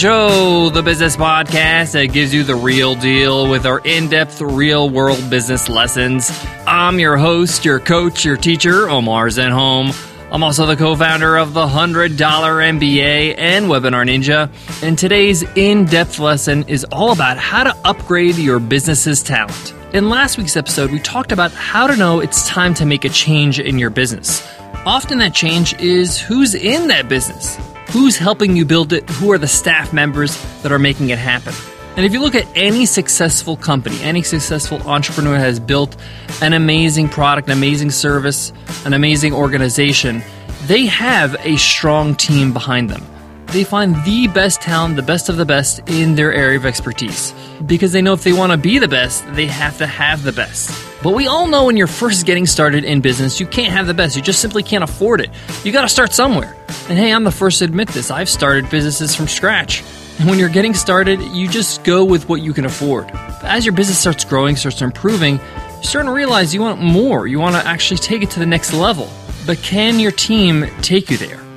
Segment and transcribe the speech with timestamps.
[0.00, 4.88] Show, the business podcast that gives you the real deal with our in depth, real
[4.88, 6.30] world business lessons.
[6.66, 9.92] I'm your host, your coach, your teacher, Omar Zenhom.
[10.32, 14.50] I'm also the co founder of the $100 MBA and Webinar Ninja.
[14.82, 19.74] And today's in depth lesson is all about how to upgrade your business's talent.
[19.92, 23.10] In last week's episode, we talked about how to know it's time to make a
[23.10, 24.50] change in your business.
[24.86, 27.58] Often that change is who's in that business.
[27.92, 29.10] Who's helping you build it?
[29.10, 31.52] Who are the staff members that are making it happen?
[31.96, 35.96] And if you look at any successful company, any successful entrepreneur has built
[36.40, 38.52] an amazing product, an amazing service,
[38.84, 40.22] an amazing organization,
[40.66, 43.04] they have a strong team behind them.
[43.52, 47.34] They find the best talent, the best of the best in their area of expertise.
[47.66, 50.30] Because they know if they want to be the best, they have to have the
[50.30, 50.70] best.
[51.02, 53.94] But we all know when you're first getting started in business, you can't have the
[53.94, 54.14] best.
[54.14, 55.30] You just simply can't afford it.
[55.64, 56.56] You got to start somewhere.
[56.88, 58.08] And hey, I'm the first to admit this.
[58.12, 59.82] I've started businesses from scratch.
[60.20, 63.08] And when you're getting started, you just go with what you can afford.
[63.08, 67.26] But as your business starts growing, starts improving, you're starting to realize you want more.
[67.26, 69.10] You want to actually take it to the next level.
[69.44, 71.49] But can your team take you there?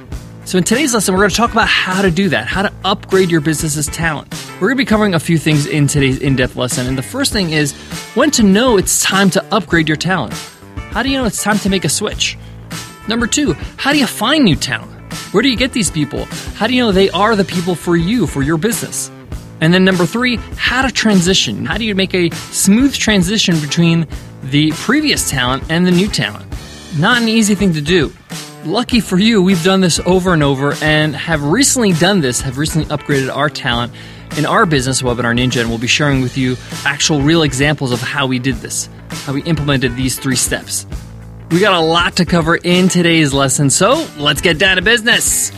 [0.45, 2.73] So, in today's lesson, we're going to talk about how to do that, how to
[2.83, 4.29] upgrade your business's talent.
[4.55, 6.85] We're going to be covering a few things in today's in depth lesson.
[6.85, 7.71] And the first thing is
[8.13, 10.33] when to know it's time to upgrade your talent.
[10.91, 12.37] How do you know it's time to make a switch?
[13.07, 14.91] Number two, how do you find new talent?
[15.33, 16.25] Where do you get these people?
[16.55, 19.09] How do you know they are the people for you, for your business?
[19.61, 21.65] And then number three, how to transition.
[21.65, 24.07] How do you make a smooth transition between
[24.43, 26.53] the previous talent and the new talent?
[26.97, 28.11] Not an easy thing to do
[28.65, 32.57] lucky for you, we've done this over and over and have recently done this, have
[32.57, 33.93] recently upgraded our talent
[34.37, 38.01] in our business, Webinar Ninja, and we'll be sharing with you actual real examples of
[38.01, 40.85] how we did this, how we implemented these three steps.
[41.51, 45.51] We got a lot to cover in today's lesson, so let's get down to business.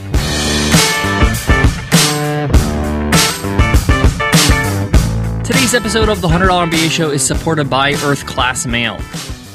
[5.46, 9.00] Today's episode of the $100 MBA Show is supported by Earth Class Mail.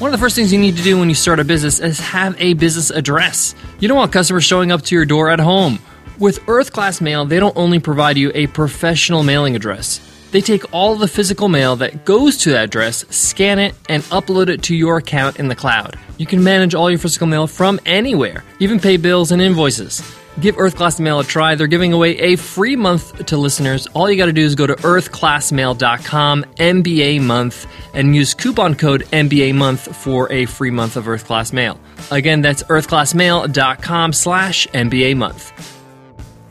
[0.00, 2.00] One of the first things you need to do when you start a business is
[2.00, 3.55] have a business address.
[3.81, 5.78] You don't want customers showing up to your door at home.
[6.19, 10.00] With Earth Class Mail, they don't only provide you a professional mailing address.
[10.31, 14.49] They take all the physical mail that goes to that address, scan it, and upload
[14.49, 15.99] it to your account in the cloud.
[16.17, 20.00] You can manage all your physical mail from anywhere, even pay bills and invoices.
[20.41, 21.55] Give Earth Class Mail a try.
[21.55, 23.87] They're giving away a free month to listeners.
[23.89, 29.03] All you got to do is go to earthclassmail.com, MBA month, and use coupon code
[29.12, 31.79] MBA month for a free month of Earth Class Mail.
[32.11, 35.80] Again, that's earthclassmail.com slash MBA month.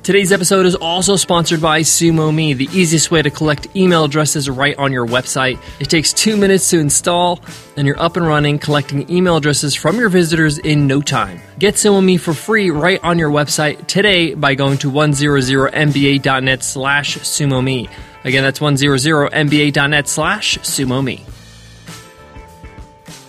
[0.10, 4.76] Today's episode is also sponsored by SumoMe, the easiest way to collect email addresses right
[4.80, 5.60] on your website.
[5.80, 7.40] It takes two minutes to install,
[7.78, 11.40] and you're up and running collecting email addresses from your visitors in no time.
[11.60, 17.64] Get SumoMe for free right on your website today by going to 100mba.net slash sumo
[17.64, 17.88] me.
[18.24, 21.24] Again, that's 100mba.net slash sumo me.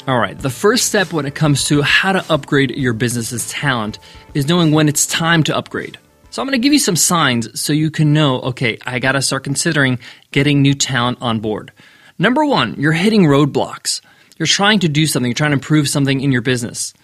[0.08, 3.98] All right, the first step when it comes to how to upgrade your business's talent
[4.32, 5.98] is knowing when it's time to upgrade.
[6.30, 9.12] So I'm going to give you some signs so you can know, okay, I got
[9.12, 9.98] to start considering
[10.30, 11.72] getting new talent on board.
[12.20, 14.00] Number one, you're hitting roadblocks.
[14.38, 16.94] You're trying to do something, you're trying to improve something in your business.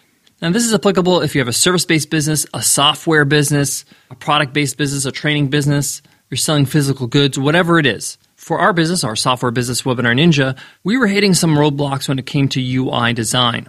[0.41, 4.15] Now, this is applicable if you have a service based business, a software business, a
[4.15, 8.19] product based business, a training business, you're selling physical goods, whatever it is.
[8.37, 12.27] For our business, our software business, Webinar Ninja, we were hitting some roadblocks when it
[12.27, 13.69] came to UI design.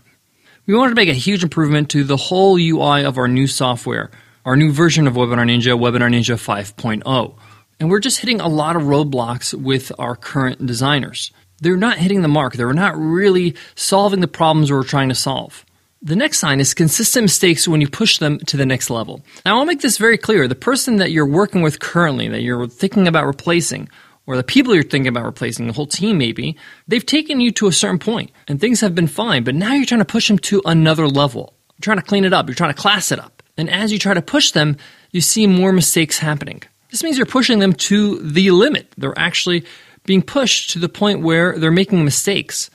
[0.67, 4.11] We wanted to make a huge improvement to the whole UI of our new software
[4.47, 7.35] our new version of Webinar Ninja, Webinar Ninja 5.0.
[7.81, 11.33] And we're just hitting a lot of roadblocks with our current designers.
[11.59, 12.53] They're not hitting the mark.
[12.53, 15.65] They're not really solving the problems we're trying to solve.
[16.01, 19.21] The next sign is consistent mistakes when you push them to the next level.
[19.45, 20.47] Now, I'll make this very clear.
[20.47, 23.89] The person that you're working with currently, that you're thinking about replacing,
[24.27, 26.55] or the people you're thinking about replacing, the whole team maybe,
[26.87, 29.85] they've taken you to a certain point and things have been fine, but now you're
[29.85, 31.53] trying to push them to another level.
[31.71, 32.47] You're trying to clean it up.
[32.47, 33.36] You're trying to class it up.
[33.57, 34.77] And as you try to push them,
[35.11, 36.63] you see more mistakes happening.
[36.91, 38.93] This means you're pushing them to the limit.
[38.97, 39.65] They're actually
[40.05, 42.69] being pushed to the point where they're making mistakes,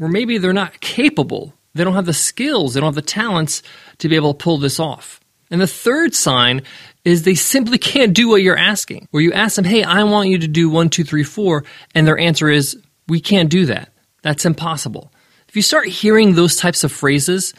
[0.00, 1.54] or maybe they're not capable.
[1.74, 3.62] They don't have the skills, they don't have the talents
[3.98, 5.20] to be able to pull this off.
[5.50, 6.62] And the third sign
[7.04, 9.08] is they simply can't do what you're asking.
[9.10, 11.64] Where you ask them, hey, I want you to do one, two, three, four,
[11.94, 13.90] and their answer is, we can't do that.
[14.22, 15.12] That's impossible.
[15.48, 17.54] If you start hearing those types of phrases,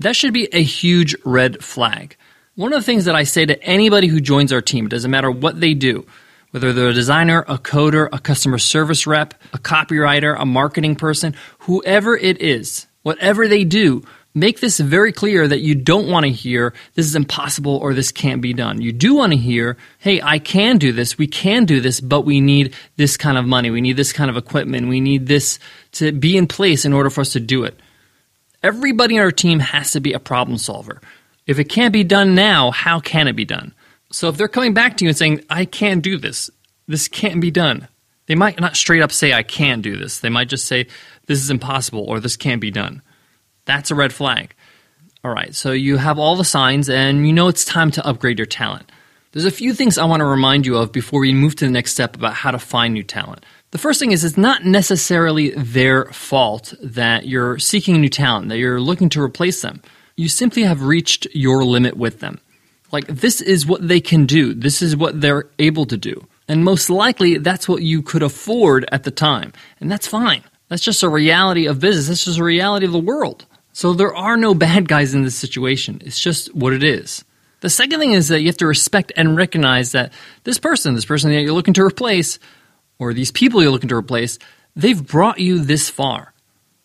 [0.00, 2.16] that should be a huge red flag.
[2.54, 5.10] One of the things that I say to anybody who joins our team, it doesn't
[5.10, 6.06] matter what they do,
[6.50, 11.34] whether they're a designer, a coder, a customer service rep, a copywriter, a marketing person,
[11.60, 14.02] whoever it is, whatever they do,
[14.36, 18.12] Make this very clear that you don't want to hear this is impossible or this
[18.12, 18.82] can't be done.
[18.82, 22.26] You do want to hear, hey, I can do this, we can do this, but
[22.26, 25.58] we need this kind of money, we need this kind of equipment, we need this
[25.92, 27.80] to be in place in order for us to do it.
[28.62, 31.00] Everybody on our team has to be a problem solver.
[31.46, 33.74] If it can't be done now, how can it be done?
[34.10, 36.50] So if they're coming back to you and saying, I can't do this,
[36.88, 37.88] this can't be done,
[38.26, 40.20] they might not straight up say, I can do this.
[40.20, 40.86] They might just say,
[41.26, 43.02] this is impossible or this can't be done.
[43.64, 44.54] That's a red flag.
[45.24, 48.38] All right, so you have all the signs and you know it's time to upgrade
[48.38, 48.90] your talent.
[49.32, 51.70] There's a few things I want to remind you of before we move to the
[51.70, 53.44] next step about how to find new talent.
[53.72, 58.58] The first thing is it's not necessarily their fault that you're seeking new talent, that
[58.58, 59.82] you're looking to replace them.
[60.16, 62.40] You simply have reached your limit with them.
[62.92, 66.26] Like, this is what they can do, this is what they're able to do.
[66.48, 69.52] And most likely, that's what you could afford at the time.
[69.80, 70.44] And that's fine.
[70.68, 73.46] That's just a reality of business, that's just a reality of the world.
[73.72, 76.00] So there are no bad guys in this situation.
[76.04, 77.24] It's just what it is.
[77.60, 80.12] The second thing is that you have to respect and recognize that
[80.44, 82.38] this person, this person that you're looking to replace,
[82.98, 84.38] or these people you're looking to replace,
[84.74, 86.32] they've brought you this far.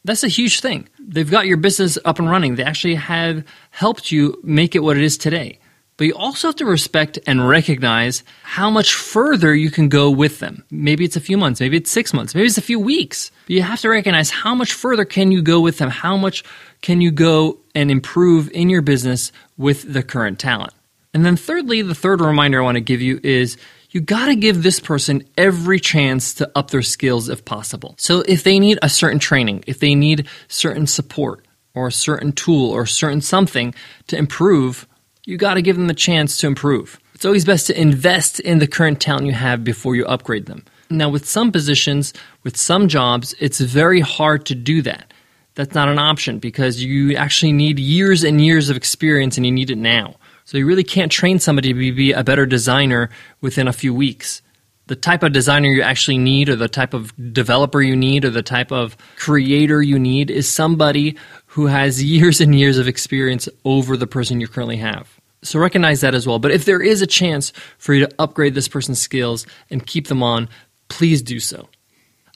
[0.03, 0.89] That's a huge thing.
[0.99, 2.55] They've got your business up and running.
[2.55, 5.59] They actually have helped you make it what it is today.
[5.97, 10.39] But you also have to respect and recognize how much further you can go with
[10.39, 10.63] them.
[10.71, 13.29] Maybe it's a few months, maybe it's six months, maybe it's a few weeks.
[13.45, 15.91] But you have to recognize how much further can you go with them?
[15.91, 16.43] How much
[16.81, 20.73] can you go and improve in your business with the current talent?
[21.13, 23.57] And then thirdly, the third reminder I want to give you is
[23.91, 27.93] you got to give this person every chance to up their skills if possible.
[27.97, 32.31] So if they need a certain training, if they need certain support or a certain
[32.31, 33.75] tool or certain something
[34.07, 34.87] to improve,
[35.25, 36.99] you got to give them the chance to improve.
[37.13, 40.65] It's always best to invest in the current talent you have before you upgrade them.
[40.89, 42.13] Now, with some positions,
[42.43, 45.13] with some jobs, it's very hard to do that.
[45.55, 49.51] That's not an option because you actually need years and years of experience and you
[49.51, 50.15] need it now.
[50.51, 53.09] So you really can't train somebody to be a better designer
[53.39, 54.41] within a few weeks.
[54.87, 58.31] The type of designer you actually need, or the type of developer you need, or
[58.31, 61.15] the type of creator you need is somebody
[61.45, 65.21] who has years and years of experience over the person you currently have.
[65.41, 66.37] So recognize that as well.
[66.37, 70.07] But if there is a chance for you to upgrade this person's skills and keep
[70.07, 70.49] them on,
[70.89, 71.69] please do so.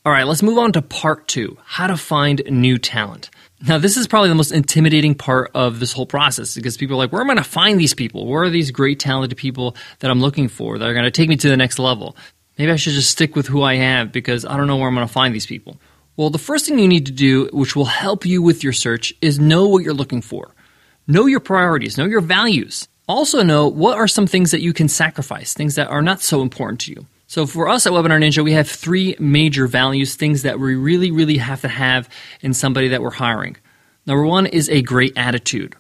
[0.06, 3.30] All right, let's move on to part two how to find new talent.
[3.68, 7.00] Now, this is probably the most intimidating part of this whole process because people are
[7.00, 8.28] like, where am I going to find these people?
[8.28, 11.30] Where are these great, talented people that I'm looking for that are going to take
[11.30, 12.16] me to the next level?
[12.60, 14.94] Maybe I should just stick with who I have because I don't know where I'm
[14.94, 15.78] going to find these people.
[16.16, 19.14] Well, the first thing you need to do, which will help you with your search,
[19.20, 20.54] is know what you're looking for.
[21.08, 22.88] Know your priorities, know your values.
[23.08, 26.42] Also, know what are some things that you can sacrifice, things that are not so
[26.42, 27.06] important to you.
[27.28, 31.10] So, for us at Webinar Ninja, we have three major values, things that we really,
[31.10, 32.08] really have to have
[32.42, 33.58] in somebody that we're hiring.
[34.06, 35.76] Number one is a great attitude.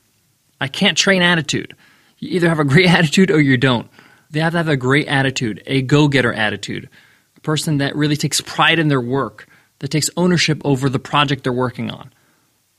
[0.59, 1.75] I can't train attitude.
[2.17, 3.89] You either have a great attitude or you don't.
[4.31, 6.89] They have to have a great attitude, a go getter attitude,
[7.37, 9.47] a person that really takes pride in their work
[9.79, 12.11] that takes ownership over the project they're working on.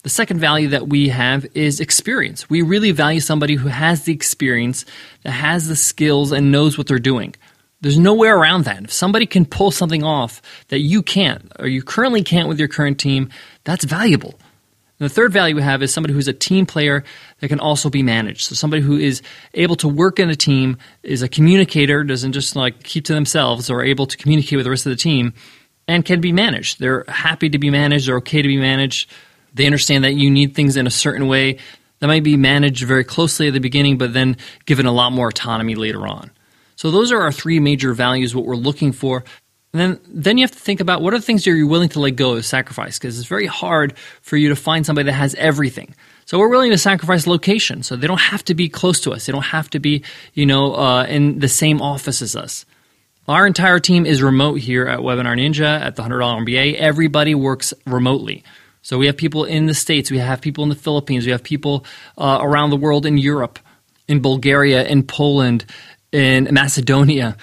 [0.03, 2.49] The second value that we have is experience.
[2.49, 4.85] We really value somebody who has the experience,
[5.23, 7.35] that has the skills, and knows what they're doing.
[7.87, 8.83] There's no way around that.
[8.83, 12.67] If somebody can pull something off that you can't, or you currently can't with your
[12.67, 13.31] current team,
[13.63, 14.35] that's valuable.
[14.99, 17.05] And the third value we have is somebody who's a team player
[17.39, 18.43] that can also be managed.
[18.43, 19.23] So somebody who is
[19.55, 23.71] able to work in a team, is a communicator, doesn't just like keep to themselves,
[23.71, 25.33] or able to communicate with the rest of the team,
[25.87, 26.81] and can be managed.
[26.81, 29.09] They're happy to be managed, they're okay to be managed.
[29.55, 31.59] They understand that you need things in a certain way
[32.01, 35.29] that might be managed very closely at the beginning, but then given a lot more
[35.29, 36.33] autonomy later on.
[36.77, 39.25] So those are our three major values, what we're looking for.
[39.73, 42.01] And then, then you have to think about what are the things you're willing to
[42.01, 45.35] let go of sacrifice, because it's very hard for you to find somebody that has
[45.35, 45.95] everything.
[46.25, 47.83] So we're willing to sacrifice location.
[47.83, 49.27] So they don't have to be close to us.
[49.27, 50.03] They don't have to be,
[50.35, 52.65] you know, uh, in the same office as us.
[53.29, 56.77] Our entire team is remote here at Webinar Ninja at the $100 MBA.
[56.77, 58.45] Everybody works remotely.
[58.83, 61.43] So we have people in the States, we have people in the Philippines, we have
[61.43, 61.85] people
[62.17, 63.59] uh, around the world in Europe,
[64.07, 65.65] in Bulgaria, in Poland,
[66.17, 67.37] in Macedonia.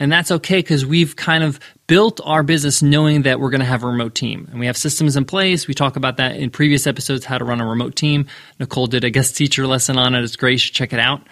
[0.00, 3.66] And that's okay because we've kind of built our business knowing that we're going to
[3.66, 4.48] have a remote team.
[4.50, 5.68] And we have systems in place.
[5.68, 8.26] We talk about that in previous episodes, how to run a remote team.
[8.58, 10.24] Nicole did a guest teacher lesson on it.
[10.24, 10.52] It's great.
[10.52, 11.22] You should check it out.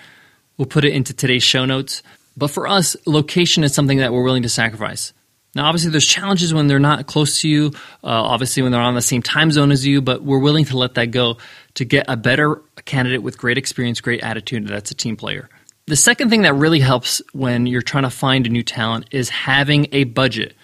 [0.57, 2.05] We'll put it into today's show notes.
[2.37, 5.13] But for us, location is something that we're willing to sacrifice.
[5.57, 7.73] Now, obviously, there's challenges when they're not close to you,
[8.05, 10.77] uh, obviously, when they're on the same time zone as you, but we're willing to
[10.77, 11.39] let that go
[11.75, 15.49] to get a better candidate with great experience, great attitude that's a team player.
[15.87, 19.29] The second thing that really helps when you're trying to find a new talent is
[19.29, 20.57] having a budget.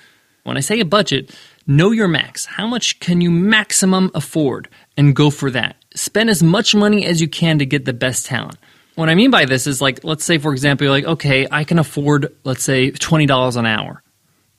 [0.42, 1.36] When I say a budget,
[1.66, 2.44] know your max.
[2.44, 5.76] How much can you maximum afford and go for that?
[5.94, 8.56] spend as much money as you can to get the best talent.
[8.94, 11.64] What I mean by this is like, let's say, for example, you're like, okay, I
[11.64, 14.02] can afford, let's say, $20 an hour.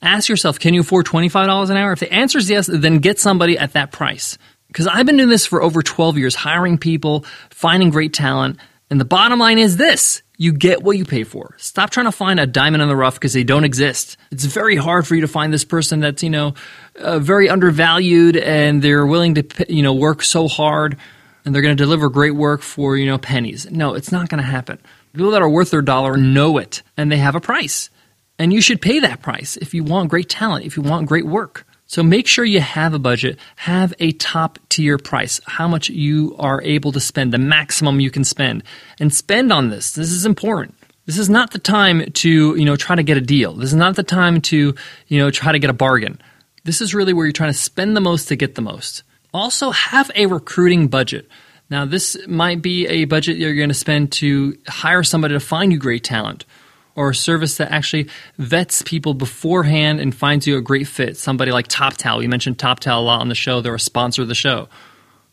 [0.02, 1.92] Ask yourself, can you afford $25 an hour?
[1.92, 4.36] If the answer is yes, then get somebody at that price.
[4.68, 8.58] Because I've been doing this for over 12 years, hiring people, finding great talent.
[8.90, 11.54] And the bottom line is this you get what you pay for.
[11.58, 14.16] Stop trying to find a diamond in the rough because they don't exist.
[14.30, 16.54] It's very hard for you to find this person that's, you know,
[16.96, 20.96] uh, very undervalued and they're willing to, you know, work so hard
[21.44, 23.70] and they're going to deliver great work for, you know, pennies.
[23.70, 24.78] No, it's not going to happen.
[25.12, 27.90] People that are worth their dollar know it and they have a price.
[28.38, 31.26] And you should pay that price if you want great talent, if you want great
[31.26, 31.64] work.
[31.86, 36.34] So make sure you have a budget, have a top tier price, how much you
[36.38, 38.62] are able to spend, the maximum you can spend,
[38.98, 39.92] and spend on this.
[39.92, 40.74] This is important.
[41.06, 43.52] This is not the time to, you know, try to get a deal.
[43.52, 44.74] This is not the time to,
[45.08, 46.18] you know, try to get a bargain.
[46.64, 49.02] This is really where you're trying to spend the most to get the most.
[49.34, 51.28] Also, have a recruiting budget.
[51.68, 55.72] Now, this might be a budget you're going to spend to hire somebody to find
[55.72, 56.46] you great talent
[56.96, 58.08] or a service that actually
[58.38, 61.16] vets people beforehand and finds you a great fit.
[61.16, 62.18] Somebody like TopTal.
[62.18, 63.60] We mentioned TopTal a lot on the show.
[63.60, 64.68] They're a sponsor of the show.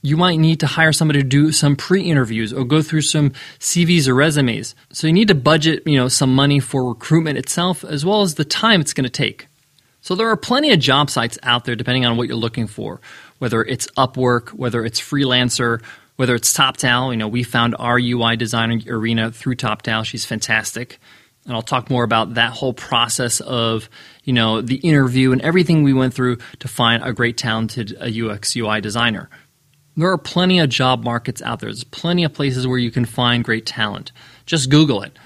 [0.04, 4.08] You might need to hire somebody to do some pre-interviews or go through some CVs
[4.08, 4.74] or resumes.
[4.92, 8.34] So you need to budget, you know, some money for recruitment itself as well as
[8.36, 9.48] the time it's going to take.
[10.02, 13.00] So there are plenty of job sites out there depending on what you're looking for,
[13.38, 15.84] whether it's Upwork, whether it's Freelancer,
[16.16, 17.12] whether it's TopTal.
[17.12, 20.04] You know, we found our UI designer Arena through TopTal.
[20.04, 21.00] She's fantastic.
[21.46, 23.90] And I'll talk more about that whole process of,
[24.24, 28.56] you know, the interview and everything we went through to find a great talented UX
[28.56, 29.30] UI designer.
[29.98, 31.70] There are plenty of job markets out there.
[31.70, 34.12] There's plenty of places where you can find great talent.
[34.46, 35.18] Just Google it.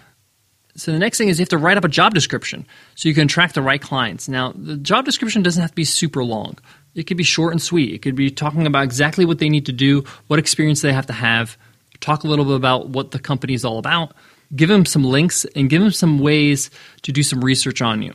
[0.77, 3.15] So the next thing is you have to write up a job description so you
[3.15, 4.27] can attract the right clients.
[4.27, 6.57] Now, the job description doesn't have to be super long.
[6.95, 7.93] It could be short and sweet.
[7.93, 11.07] It could be talking about exactly what they need to do, what experience they have
[11.07, 11.57] to have,
[11.99, 14.13] talk a little bit about what the company is all about,
[14.55, 16.69] give them some links, and give them some ways
[17.03, 18.13] to do some research on you.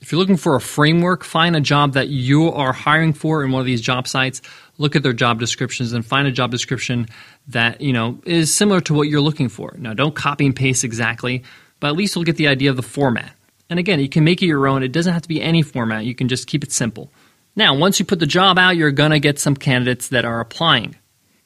[0.00, 3.52] If you're looking for a framework, find a job that you are hiring for in
[3.52, 4.42] one of these job sites.
[4.76, 7.08] Look at their job descriptions and find a job description
[7.48, 9.74] that you know is similar to what you're looking for.
[9.78, 11.42] Now, don't copy and paste exactly
[11.84, 13.36] but at least you'll get the idea of the format.
[13.68, 14.82] And again, you can make it your own.
[14.82, 16.06] It doesn't have to be any format.
[16.06, 17.10] You can just keep it simple.
[17.56, 20.96] Now, once you put the job out, you're to get some candidates that are applying.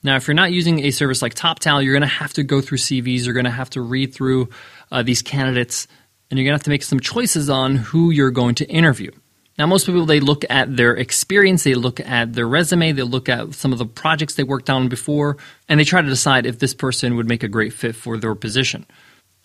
[0.02, 2.60] Now, if you're not using a service like TopTal, you're going to have to go
[2.60, 3.24] through CVs.
[3.24, 4.48] You're going to have to read through
[4.92, 5.88] uh, these candidates,
[6.30, 9.10] and you're going to have to make some choices on who you're going to interview.
[9.58, 13.28] Now, most people, they look at their experience, they look at their resume, they look
[13.28, 15.36] at some of the projects they worked on before,
[15.68, 18.36] and they try to decide if this person would make a great fit for their
[18.36, 18.86] position.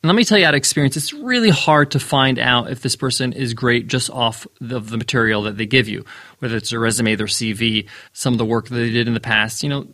[0.04, 2.82] And let me tell you out of experience, it's really hard to find out if
[2.82, 6.04] this person is great just off the, the material that they give you,
[6.40, 9.22] whether it's their resume, their CV, some of the work that they did in the
[9.22, 9.64] past.
[9.64, 9.88] You know,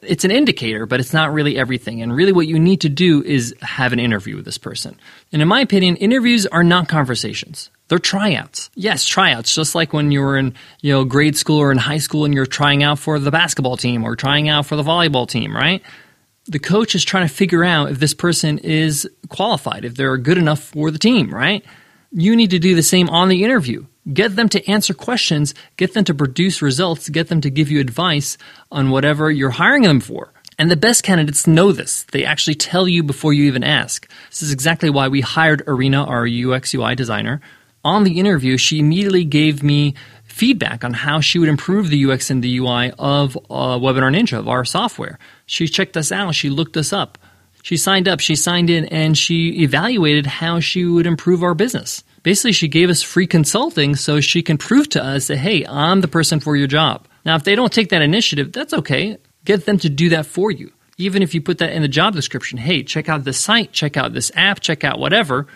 [0.00, 2.02] it's an indicator, but it's not really everything.
[2.02, 4.96] And really, what you need to do is have an interview with this person.
[5.32, 7.68] And in my opinion, interviews are not conversations.
[7.88, 8.70] They're tryouts.
[8.76, 9.52] Yes, tryouts.
[9.52, 12.32] Just like when you were in, you know, grade school or in high school and
[12.32, 15.82] you're trying out for the basketball team or trying out for the volleyball team, right?
[16.48, 20.38] The coach is trying to figure out if this person is qualified, if they're good
[20.38, 21.64] enough for the team, right?
[22.10, 23.84] You need to do the same on the interview.
[24.10, 27.80] Get them to answer questions, get them to produce results, get them to give you
[27.80, 28.38] advice
[28.72, 30.32] on whatever you're hiring them for.
[30.58, 32.04] And the best candidates know this.
[32.04, 34.10] They actually tell you before you even ask.
[34.30, 37.42] This is exactly why we hired Arena, our UX UI designer.
[37.84, 42.30] On the interview, she immediately gave me feedback on how she would improve the UX
[42.30, 45.18] and the UI of uh, Webinar Ninja, of our software.
[45.48, 47.16] She checked us out, she looked us up,
[47.62, 52.04] she signed up, she signed in, and she evaluated how she would improve our business.
[52.22, 56.02] Basically, she gave us free consulting so she can prove to us that, hey, I'm
[56.02, 57.08] the person for your job.
[57.24, 59.16] Now, if they don't take that initiative, that's okay.
[59.46, 60.70] Get them to do that for you.
[60.98, 63.96] Even if you put that in the job description, hey, check out this site, check
[63.96, 65.46] out this app, check out whatever.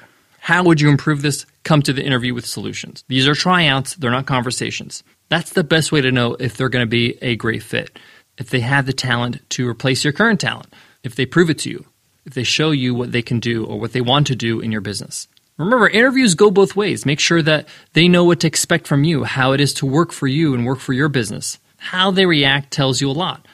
[0.40, 1.44] How would you improve this?
[1.64, 3.04] Come to the interview with solutions.
[3.08, 5.04] These are tryouts, they're not conversations.
[5.28, 7.98] That's the best way to know if they're going to be a great fit.
[8.42, 10.66] If they have the talent to replace your current talent,
[11.04, 11.86] if they prove it to you,
[12.26, 14.72] if they show you what they can do or what they want to do in
[14.72, 15.28] your business.
[15.58, 17.06] Remember, interviews go both ways.
[17.06, 20.10] Make sure that they know what to expect from you, how it is to work
[20.10, 21.60] for you and work for your business.
[21.76, 23.46] How they react tells you a lot.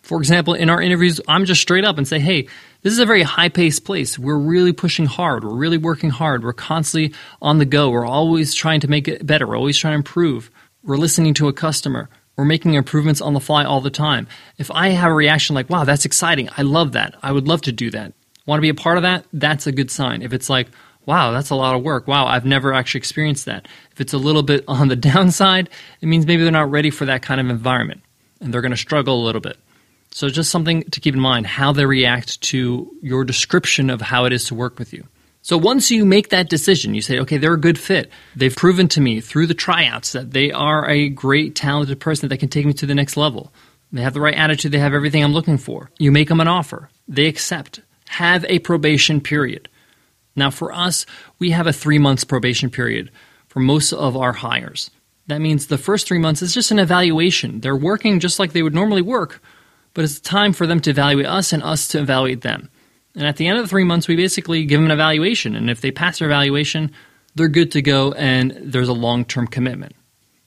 [0.00, 2.48] For example, in our interviews, I'm just straight up and say, hey,
[2.80, 4.18] this is a very high paced place.
[4.18, 5.44] We're really pushing hard.
[5.44, 6.42] We're really working hard.
[6.42, 7.90] We're constantly on the go.
[7.90, 9.46] We're always trying to make it better.
[9.46, 10.50] We're always trying to improve.
[10.82, 12.08] We're listening to a customer.
[12.36, 14.28] We're making improvements on the fly all the time.
[14.58, 16.48] If I have a reaction like, wow, that's exciting.
[16.56, 17.14] I love that.
[17.22, 18.12] I would love to do that.
[18.44, 19.24] Want to be a part of that?
[19.32, 20.22] That's a good sign.
[20.22, 20.68] If it's like,
[21.06, 22.06] wow, that's a lot of work.
[22.06, 23.66] Wow, I've never actually experienced that.
[23.92, 27.06] If it's a little bit on the downside, it means maybe they're not ready for
[27.06, 28.02] that kind of environment
[28.40, 29.56] and they're going to struggle a little bit.
[30.10, 34.24] So, just something to keep in mind how they react to your description of how
[34.24, 35.06] it is to work with you.
[35.46, 38.10] So, once you make that decision, you say, okay, they're a good fit.
[38.34, 42.38] They've proven to me through the tryouts that they are a great, talented person that
[42.38, 43.52] can take me to the next level.
[43.92, 45.88] They have the right attitude, they have everything I'm looking for.
[46.00, 47.80] You make them an offer, they accept.
[48.08, 49.68] Have a probation period.
[50.34, 51.06] Now, for us,
[51.38, 53.12] we have a three months probation period
[53.46, 54.90] for most of our hires.
[55.28, 57.60] That means the first three months is just an evaluation.
[57.60, 59.40] They're working just like they would normally work,
[59.94, 62.68] but it's time for them to evaluate us and us to evaluate them.
[63.16, 65.56] And at the end of the three months, we basically give them an evaluation.
[65.56, 66.92] And if they pass their evaluation,
[67.34, 69.94] they're good to go and there's a long term commitment.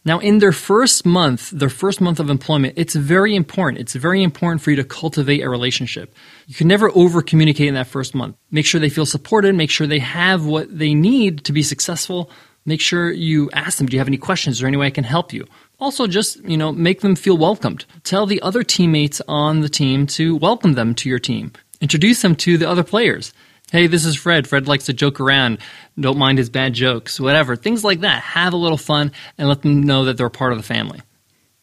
[0.05, 3.81] Now, in their first month, their first month of employment, it's very important.
[3.81, 6.15] It's very important for you to cultivate a relationship.
[6.47, 8.37] You can never over communicate in that first month.
[8.49, 12.31] Make sure they feel supported, make sure they have what they need to be successful.
[12.65, 14.55] Make sure you ask them, do you have any questions?
[14.55, 15.45] Is there any way I can help you?
[15.79, 17.85] Also, just, you know, make them feel welcomed.
[18.03, 21.51] Tell the other teammates on the team to welcome them to your team.
[21.81, 23.33] Introduce them to the other players.
[23.71, 24.47] Hey, this is Fred.
[24.47, 25.59] Fred likes to joke around.
[25.99, 27.55] Don't mind his bad jokes, whatever.
[27.55, 28.21] Things like that.
[28.21, 31.01] Have a little fun and let them know that they're part of the family.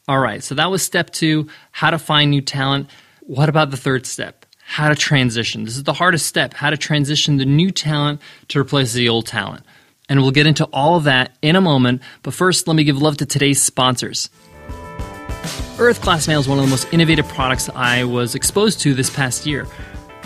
[0.08, 2.88] All right, so that was step two how to find new talent.
[3.22, 4.46] What about the third step?
[4.64, 5.64] How to transition.
[5.64, 9.26] This is the hardest step how to transition the new talent to replace the old
[9.26, 9.64] talent.
[10.08, 12.02] And we'll get into all of that in a moment.
[12.22, 14.30] But first, let me give love to today's sponsors.
[15.78, 19.10] Earth Class Mail is one of the most innovative products I was exposed to this
[19.10, 19.66] past year.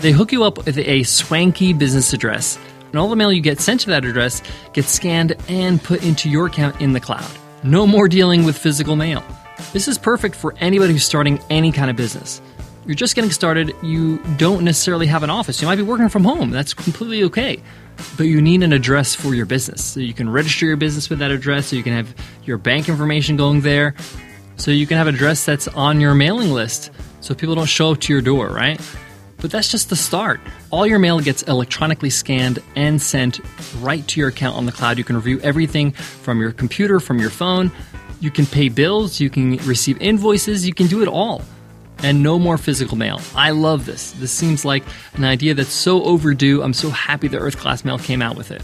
[0.01, 3.59] They hook you up with a swanky business address, and all the mail you get
[3.59, 4.41] sent to that address
[4.73, 7.29] gets scanned and put into your account in the cloud.
[7.63, 9.23] No more dealing with physical mail.
[9.73, 12.41] This is perfect for anybody who's starting any kind of business.
[12.87, 15.61] You're just getting started, you don't necessarily have an office.
[15.61, 16.49] You might be working from home.
[16.49, 17.61] That's completely okay.
[18.17, 19.85] But you need an address for your business.
[19.85, 22.89] So you can register your business with that address, so you can have your bank
[22.89, 23.93] information going there,
[24.55, 26.89] so you can have an address that's on your mailing list
[27.19, 28.81] so people don't show up to your door, right?
[29.41, 30.39] But that's just the start.
[30.69, 33.39] All your mail gets electronically scanned and sent
[33.79, 34.99] right to your account on the cloud.
[34.99, 37.71] You can review everything from your computer, from your phone.
[38.19, 41.41] You can pay bills, you can receive invoices, you can do it all.
[42.03, 43.19] And no more physical mail.
[43.35, 44.11] I love this.
[44.13, 46.61] This seems like an idea that's so overdue.
[46.61, 48.61] I'm so happy that Earth Class Mail came out with it.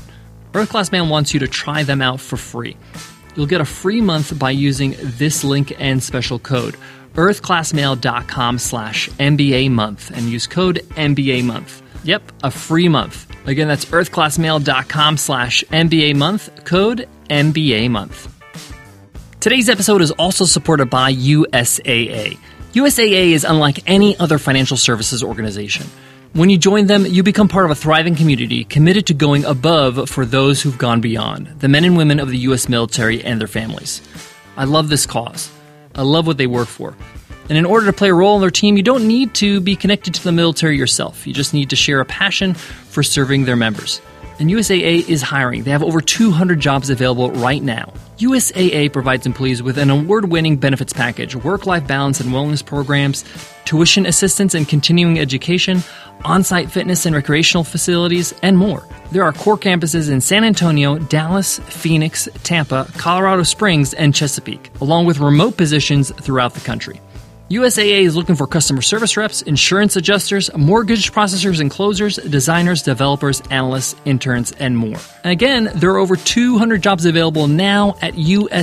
[0.54, 2.78] Earth Class Mail wants you to try them out for free.
[3.36, 6.76] You'll get a free month by using this link and special code
[7.18, 11.82] earthclassmail.com slash MBA month and use code MBA month.
[12.04, 13.26] Yep, a free month.
[13.48, 18.34] Again, that's earthclassmail.com slash MBA month, code MBA month.
[19.40, 22.38] Today's episode is also supported by USAA.
[22.74, 25.88] USAA is unlike any other financial services organization.
[26.34, 30.10] When you join them, you become part of a thriving community committed to going above
[30.10, 32.70] for those who've gone beyond, the men and women of the U.S.
[32.70, 34.02] military and their families.
[34.56, 35.50] I love this cause.
[35.96, 36.96] I love what they work for.
[37.50, 39.76] And in order to play a role in their team, you don't need to be
[39.76, 41.26] connected to the military yourself.
[41.26, 44.02] You just need to share a passion for serving their members.
[44.40, 45.64] And USAA is hiring.
[45.64, 47.92] They have over 200 jobs available right now.
[48.20, 53.26] USAA provides employees with an award winning benefits package, work life balance and wellness programs,
[53.66, 55.82] tuition assistance and continuing education,
[56.24, 58.88] on site fitness and recreational facilities, and more.
[59.12, 65.06] There are core campuses in San Antonio, Dallas, Phoenix, Tampa, Colorado Springs, and Chesapeake, along
[65.06, 67.00] with remote positions throughout the country.
[67.50, 73.42] USAA is looking for customer service reps, insurance adjusters, mortgage processors and closers, designers, developers,
[73.50, 74.98] analysts, interns, and more.
[75.24, 78.58] And again, there are over 200 jobs available now at usaajobs.com.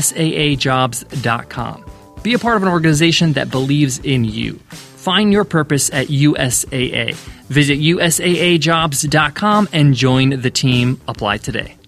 [2.23, 4.57] Be a part of an organization that believes in you.
[4.69, 7.15] Find your purpose at USAA.
[7.49, 11.01] Visit usaajobs.com and join the team.
[11.09, 11.79] Apply today.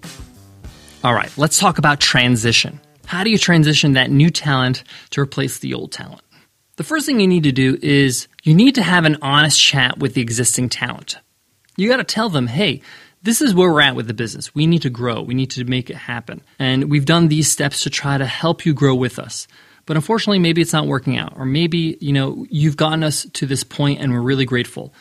[1.04, 2.80] All right, let's talk about transition.
[3.04, 6.22] How do you transition that new talent to replace the old talent?
[6.76, 9.98] The first thing you need to do is you need to have an honest chat
[9.98, 11.18] with the existing talent.
[11.76, 12.82] You got to tell them, hey,
[13.22, 14.54] this is where we're at with the business.
[14.54, 15.22] We need to grow.
[15.22, 16.42] We need to make it happen.
[16.58, 19.48] And we've done these steps to try to help you grow with us.
[19.86, 21.32] But unfortunately, maybe it's not working out.
[21.36, 24.92] Or maybe, you know, you've gotten us to this point and we're really grateful.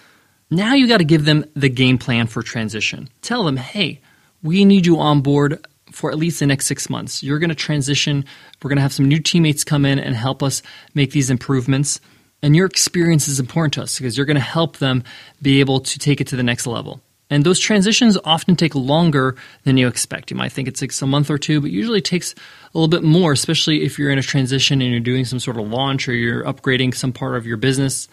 [0.49, 3.09] Now you got to give them the game plan for transition.
[3.21, 3.99] Tell them, hey,
[4.41, 7.23] we need you on board for at least the next six months.
[7.23, 8.25] You're going to transition.
[8.61, 10.61] We're going to have some new teammates come in and help us
[10.93, 12.01] make these improvements.
[12.43, 15.03] And your experience is important to us because you're going to help them
[15.41, 17.01] be able to take it to the next level.
[17.29, 20.29] And those transitions often take longer than you expect.
[20.29, 22.89] You might think it takes a month or two, but usually it takes a little
[22.89, 26.07] bit more, especially if you're in a transition and you're doing some sort of launch
[26.07, 28.07] or you're upgrading some part of your business.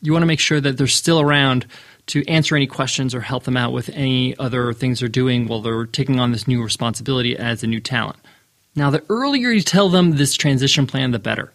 [0.00, 1.66] You want to make sure that they're still around
[2.06, 5.62] to answer any questions or help them out with any other things they're doing while
[5.62, 8.18] they're taking on this new responsibility as a new talent.
[8.76, 11.52] Now, the earlier you tell them this transition plan, the better.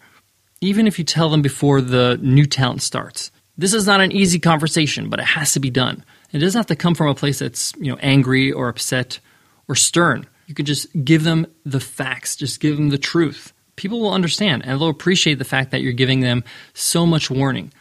[0.61, 4.39] Even if you tell them before the new talent starts, This is not an easy
[4.39, 6.05] conversation, but it has to be done.
[6.31, 9.19] It doesn't have to come from a place that's, you know, angry or upset
[9.67, 10.25] or stern.
[10.47, 13.51] You could just give them the facts, just give them the truth.
[13.75, 17.73] People will understand and they'll appreciate the fact that you're giving them so much warning.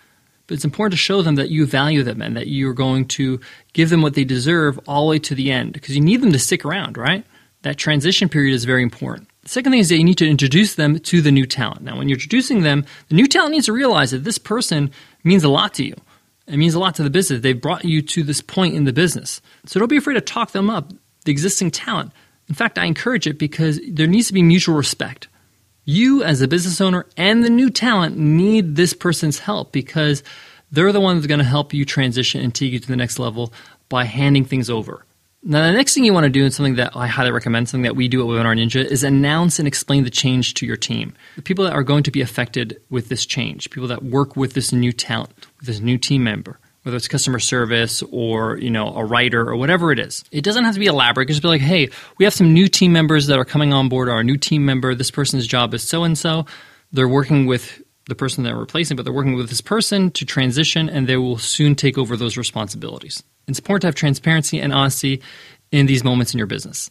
[0.48, 3.38] But it's important to show them that you value them and that you're going to
[3.74, 6.32] give them what they deserve all the way to the end because you need them
[6.32, 7.24] to stick around, right?
[7.62, 9.28] That transition period is very important.
[9.42, 11.82] The second thing is that you need to introduce them to the new talent.
[11.82, 14.90] Now, when you're introducing them, the new talent needs to realize that this person
[15.22, 15.94] means a lot to you.
[16.46, 17.42] It means a lot to the business.
[17.42, 19.42] They've brought you to this point in the business.
[19.66, 20.92] So don't be afraid to talk them up,
[21.24, 22.12] the existing talent.
[22.48, 25.28] In fact, I encourage it because there needs to be mutual respect.
[25.90, 30.22] You, as a business owner, and the new talent need this person's help because
[30.70, 33.18] they're the one that's going to help you transition and take you to the next
[33.18, 33.54] level
[33.88, 35.06] by handing things over.
[35.42, 37.84] Now, the next thing you want to do, and something that I highly recommend, something
[37.84, 41.14] that we do at Webinar Ninja, is announce and explain the change to your team.
[41.36, 44.52] The people that are going to be affected with this change, people that work with
[44.52, 48.94] this new talent, with this new team member, whether it's customer service or you know
[48.94, 50.24] a writer or whatever it is.
[50.32, 51.28] It doesn't have to be elaborate.
[51.28, 54.08] Just be like, hey, we have some new team members that are coming on board.
[54.08, 56.46] Our new team member, this person's job is so and so.
[56.90, 60.88] They're working with the person they're replacing, but they're working with this person to transition,
[60.88, 63.22] and they will soon take over those responsibilities.
[63.46, 65.20] It's important to have transparency and honesty
[65.70, 66.90] in these moments in your business.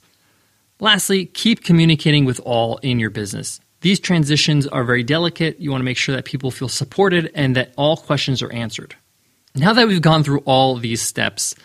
[0.80, 3.60] Lastly, keep communicating with all in your business.
[3.82, 5.60] These transitions are very delicate.
[5.60, 8.96] You want to make sure that people feel supported and that all questions are answered.
[9.58, 11.56] Now that we've gone through all these steps,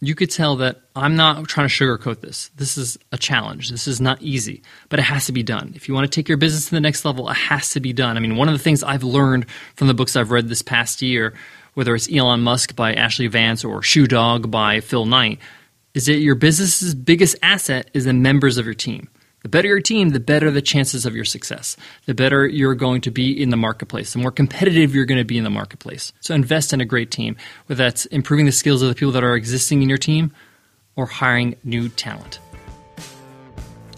[0.00, 2.50] you could tell that I'm not trying to sugarcoat this.
[2.56, 3.70] This is a challenge.
[3.70, 5.72] This is not easy, but it has to be done.
[5.74, 7.92] If you want to take your business to the next level, it has to be
[7.92, 8.16] done.
[8.16, 11.02] I mean, one of the things I've learned from the books I've read this past
[11.02, 11.34] year
[11.78, 15.38] whether it's Elon Musk by Ashley Vance or Shoe Dog by Phil Knight,
[15.94, 19.08] is that your business's biggest asset is the members of your team.
[19.48, 21.74] The better your team, the better the chances of your success.
[22.04, 25.24] The better you're going to be in the marketplace, the more competitive you're going to
[25.24, 26.12] be in the marketplace.
[26.20, 27.34] So invest in a great team,
[27.64, 30.32] whether that's improving the skills of the people that are existing in your team
[30.96, 32.40] or hiring new talent.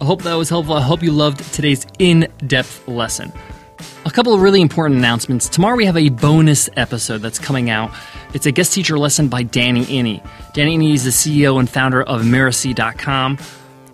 [0.01, 0.77] I hope that was helpful.
[0.77, 3.33] I hope you loved today's in depth lesson.
[4.07, 5.49] A couple of really important announcements.
[5.49, 7.91] Tomorrow we have a bonus episode that's coming out.
[8.35, 10.25] It's a guest teacher lesson by Danny Iny.
[10.55, 13.39] Danny Iny is the CEO and founder of Mirasee.com,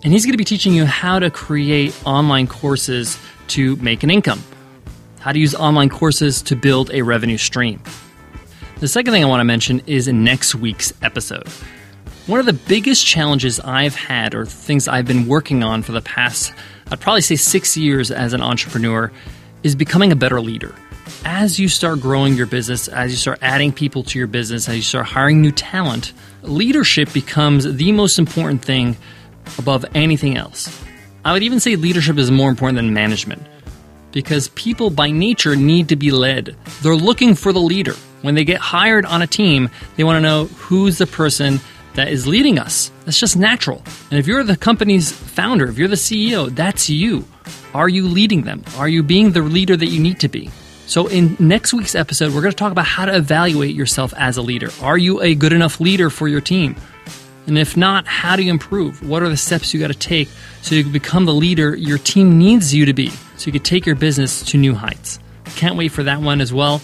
[0.03, 3.17] and he's going to be teaching you how to create online courses
[3.49, 4.43] to make an income,
[5.19, 7.81] how to use online courses to build a revenue stream.
[8.79, 11.47] The second thing I want to mention is in next week's episode.
[12.27, 16.01] One of the biggest challenges I've had, or things I've been working on for the
[16.01, 16.53] past,
[16.91, 19.11] I'd probably say six years as an entrepreneur,
[19.63, 20.75] is becoming a better leader.
[21.25, 24.75] As you start growing your business, as you start adding people to your business, as
[24.75, 28.97] you start hiring new talent, leadership becomes the most important thing
[29.57, 30.83] above anything else.
[31.25, 33.43] I would even say leadership is more important than management
[34.11, 36.55] because people by nature need to be led.
[36.81, 37.93] They're looking for the leader.
[38.21, 41.59] When they get hired on a team, they want to know who's the person
[41.93, 42.91] that is leading us.
[43.05, 43.83] That's just natural.
[44.09, 47.25] And if you're the company's founder, if you're the CEO, that's you.
[47.73, 48.63] Are you leading them?
[48.77, 50.49] Are you being the leader that you need to be?
[50.87, 54.37] So, in next week's episode, we're going to talk about how to evaluate yourself as
[54.37, 54.69] a leader.
[54.81, 56.75] Are you a good enough leader for your team?
[57.47, 59.07] And if not, how do you improve?
[59.07, 60.29] What are the steps you got to take
[60.61, 63.63] so you can become the leader your team needs you to be so you can
[63.63, 65.19] take your business to new heights?
[65.55, 66.81] Can't wait for that one as well.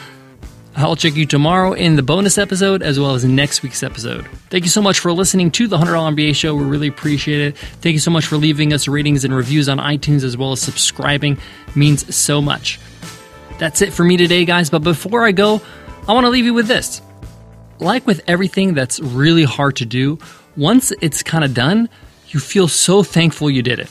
[0.75, 4.25] I'll check you tomorrow in the bonus episode as well as next week's episode.
[4.49, 6.55] Thank you so much for listening to the $100 MBA show.
[6.55, 7.57] We really appreciate it.
[7.57, 10.61] Thank you so much for leaving us ratings and reviews on iTunes as well as
[10.61, 11.37] subscribing.
[11.67, 12.79] It means so much.
[13.59, 14.71] That's it for me today, guys.
[14.71, 15.61] But before I go,
[16.07, 17.01] I want to leave you with this.
[17.79, 20.17] Like with everything that's really hard to do,
[20.55, 21.89] once it's kind of done,
[22.27, 23.89] you feel so thankful you did it.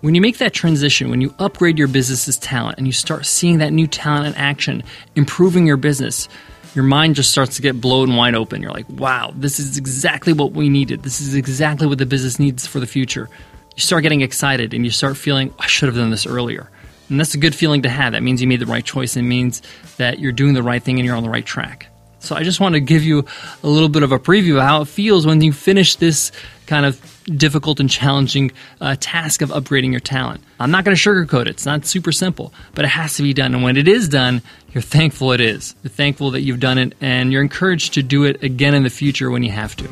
[0.00, 3.58] When you make that transition, when you upgrade your business's talent and you start seeing
[3.58, 4.82] that new talent in action,
[5.16, 6.28] improving your business,
[6.74, 8.60] your mind just starts to get blown wide open.
[8.60, 11.04] You're like, wow, this is exactly what we needed.
[11.04, 13.30] This is exactly what the business needs for the future.
[13.76, 16.70] You start getting excited and you start feeling, I should have done this earlier.
[17.08, 18.12] And that's a good feeling to have.
[18.12, 19.16] That means you made the right choice.
[19.16, 19.62] It means
[19.96, 21.86] that you're doing the right thing and you're on the right track.
[22.24, 23.24] So I just want to give you
[23.62, 26.32] a little bit of a preview of how it feels when you finish this
[26.66, 30.42] kind of difficult and challenging uh, task of upgrading your talent.
[30.60, 31.48] I'm not going to sugarcoat it.
[31.48, 33.54] It's not super simple, but it has to be done.
[33.54, 35.74] And when it is done, you're thankful it is.
[35.82, 38.90] You're thankful that you've done it, and you're encouraged to do it again in the
[38.90, 39.88] future when you have to.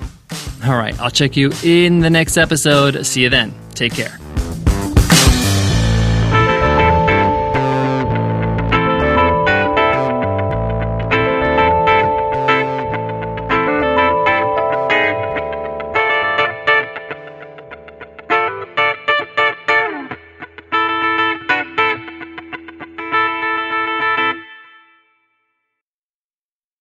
[0.65, 3.05] All right, I'll check you in the next episode.
[3.07, 3.55] See you then.
[3.75, 4.19] Take care.